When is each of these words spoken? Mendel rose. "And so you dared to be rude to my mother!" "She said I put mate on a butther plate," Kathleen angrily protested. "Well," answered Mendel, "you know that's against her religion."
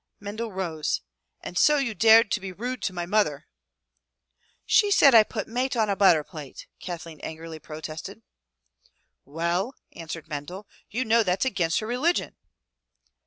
Mendel 0.19 0.51
rose. 0.51 1.01
"And 1.41 1.59
so 1.59 1.77
you 1.77 1.93
dared 1.93 2.31
to 2.31 2.39
be 2.39 2.51
rude 2.51 2.81
to 2.81 2.91
my 2.91 3.05
mother!" 3.05 3.45
"She 4.65 4.89
said 4.89 5.13
I 5.13 5.21
put 5.21 5.47
mate 5.47 5.75
on 5.75 5.91
a 5.91 5.95
butther 5.95 6.23
plate," 6.23 6.65
Kathleen 6.79 7.19
angrily 7.19 7.59
protested. 7.59 8.23
"Well," 9.25 9.75
answered 9.93 10.27
Mendel, 10.27 10.67
"you 10.89 11.05
know 11.05 11.21
that's 11.21 11.45
against 11.45 11.81
her 11.81 11.85
religion." 11.85 12.35